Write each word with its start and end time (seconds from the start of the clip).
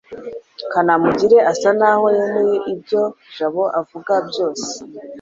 kanamugire 0.71 1.37
asa 1.51 1.69
naho 1.79 2.05
yemera 2.17 2.61
ibyo 2.73 3.01
jabo 3.35 3.63
avuga 3.81 4.13
byose 4.29 4.69